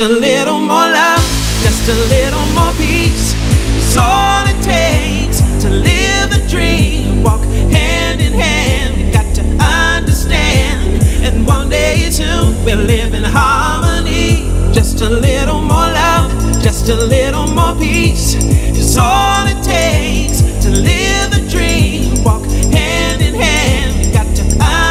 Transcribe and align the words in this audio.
Just 0.00 0.12
a 0.12 0.18
little 0.18 0.60
more 0.60 0.88
love, 0.88 1.20
just 1.60 1.86
a 1.90 1.94
little 2.08 2.46
more 2.54 2.72
peace. 2.78 3.34
It's 3.76 3.98
all 3.98 4.46
it 4.46 4.56
takes 4.64 5.40
to 5.62 5.68
live 5.68 6.30
the 6.30 6.42
dream. 6.48 7.22
Walk 7.22 7.42
hand 7.44 8.18
in 8.22 8.32
hand, 8.32 8.96
you 8.96 9.12
got 9.12 9.34
to 9.34 9.42
understand. 9.60 11.04
And 11.22 11.46
one 11.46 11.68
day 11.68 12.08
too, 12.10 12.24
we'll 12.64 12.78
live 12.78 13.12
in 13.12 13.24
harmony. 13.24 14.48
Just 14.72 15.02
a 15.02 15.10
little 15.10 15.60
more 15.60 15.92
love, 15.92 16.32
just 16.62 16.88
a 16.88 16.96
little 16.96 17.48
more 17.48 17.74
peace. 17.78 18.36
It's 18.40 18.96
all 18.96 19.44
it 19.48 19.62
takes 19.62 20.40
to 20.64 20.70
live 20.70 21.30
the 21.30 21.46
dream. 21.50 22.24
Walk 22.24 22.46
hand 22.72 23.20
in 23.20 23.34
hand, 23.34 24.06
you 24.06 24.14
got 24.14 24.34
to 24.34 24.44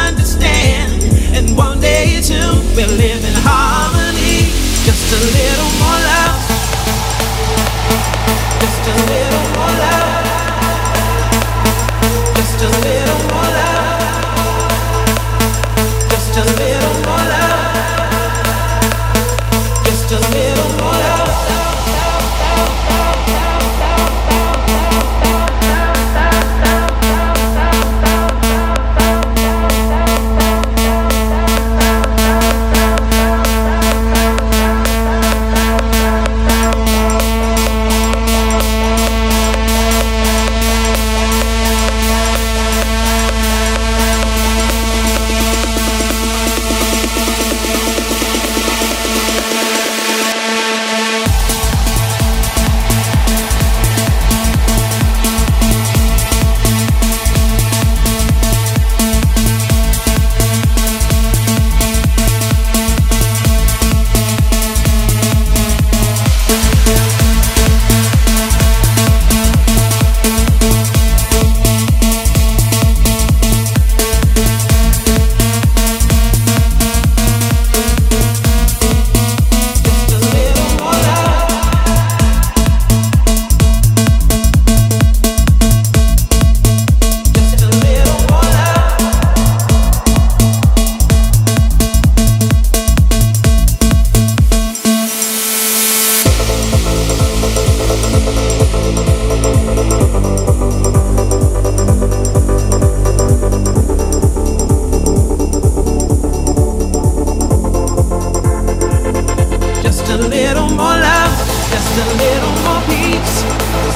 understand. 0.06 1.02
And 1.34 1.56
one 1.56 1.80
day 1.80 2.20
too, 2.22 2.62
we'll 2.76 2.94
live 2.94 3.24
in 3.24 3.34
harmony. 3.42 3.79
Little 8.96 9.48
more 9.54 9.78
love. 9.78 9.99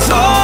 soul 0.07 0.44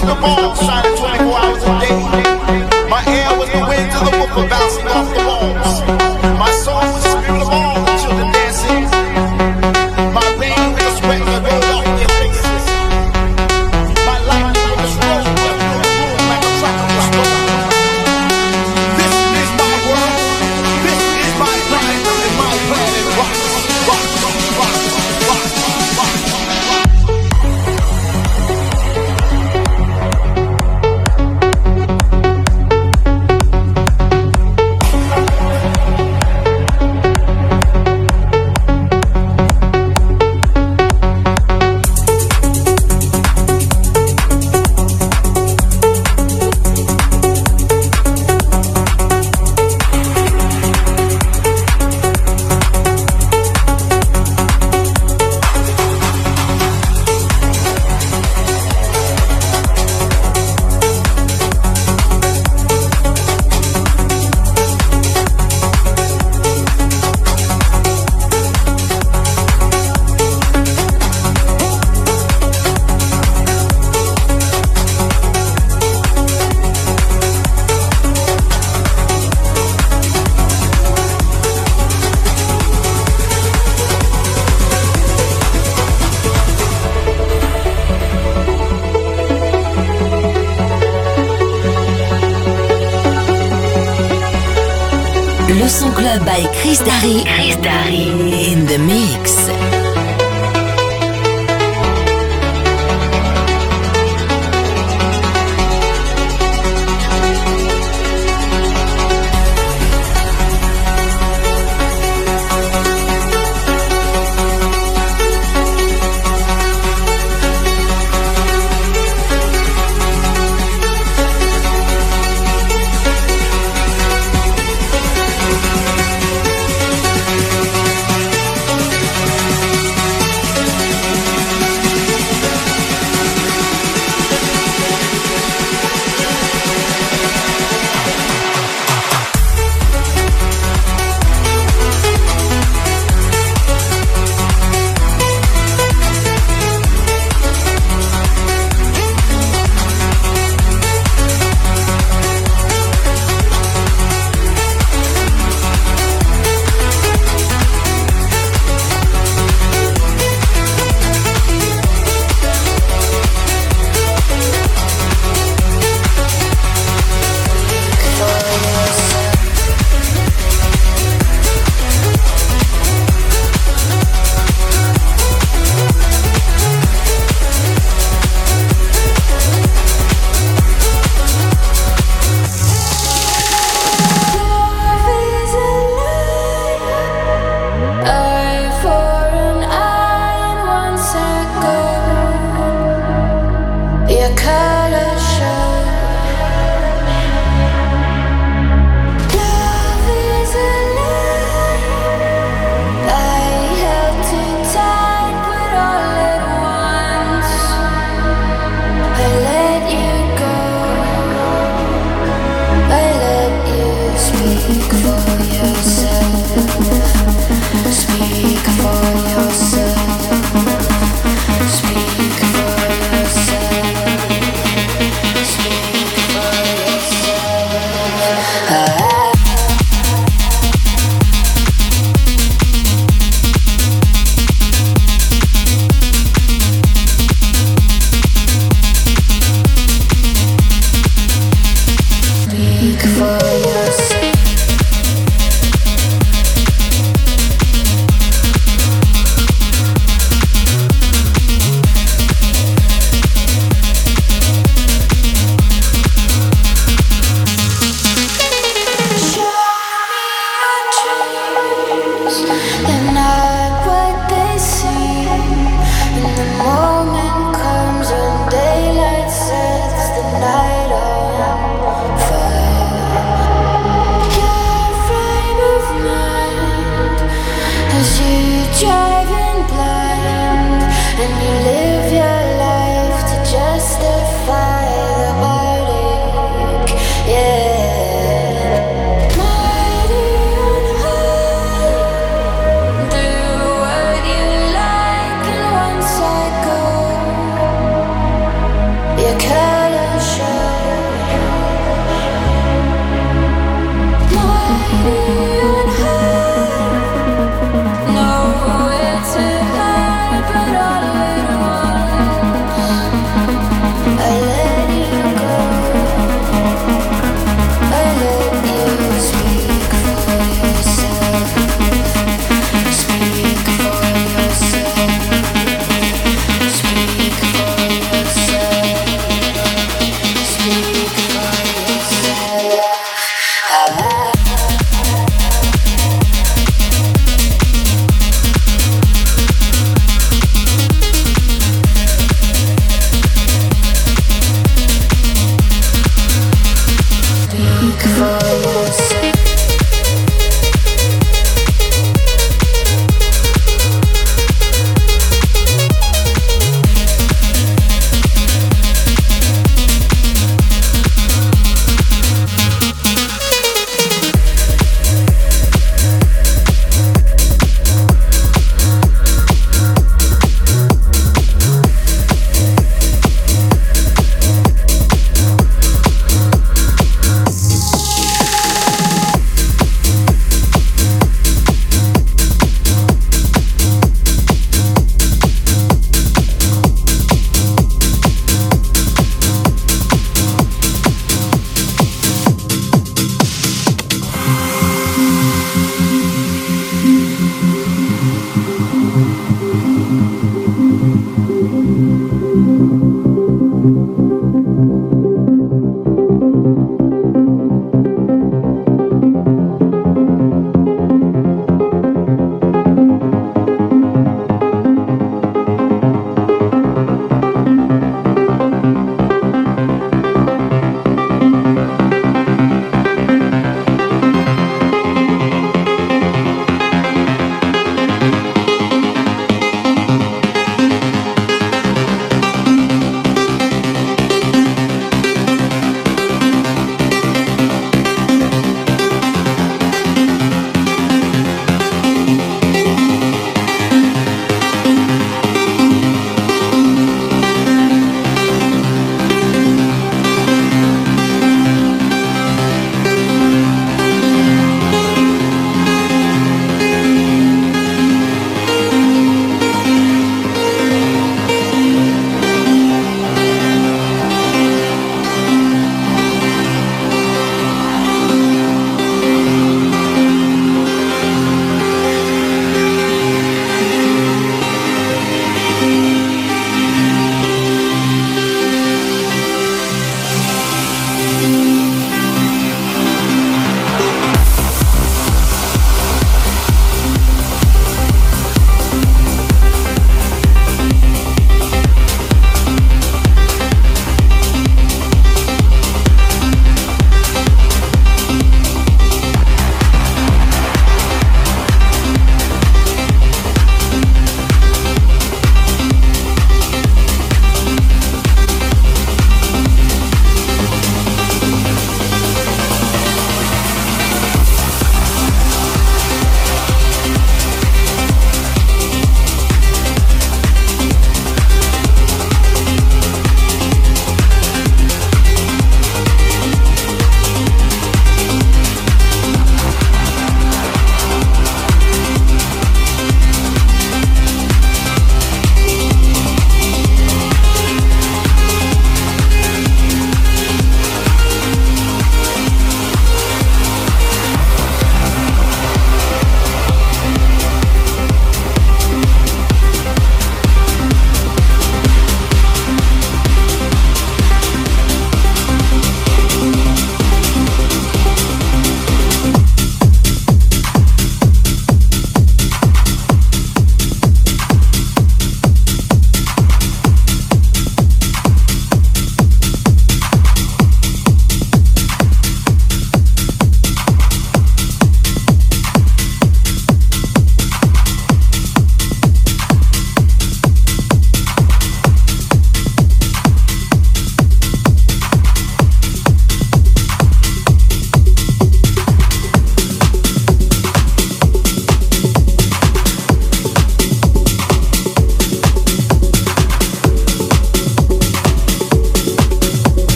The 0.00 0.14
Ball, 0.14 0.56
signing 0.56 0.96
20. 0.96 1.19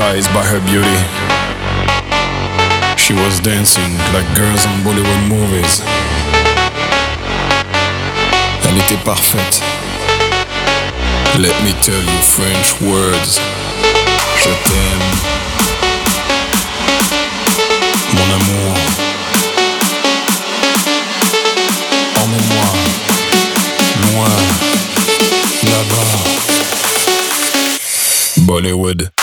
hypnotized 0.00 0.32
by 0.32 0.44
her 0.44 0.60
beauty. 0.60 0.98
She 2.96 3.12
was 3.12 3.40
dancing 3.40 3.92
like 4.14 4.26
girls 4.34 4.64
in 4.64 4.72
Bollywood 4.84 5.28
movies. 5.28 5.82
Elle 8.64 8.78
était 8.78 9.02
parfaite. 9.04 9.62
Let 11.38 11.54
me 11.64 11.72
tell 11.82 12.00
you 12.00 12.20
French 12.22 12.80
words. 12.80 13.40
Je 14.42 14.50
t'aime. 14.64 15.06
Mon 18.14 18.28
amour. 18.38 18.76
Emmène-moi 22.22 22.68
loin 24.12 24.32
là-bas. 25.64 26.12
Bollywood. 28.38 29.19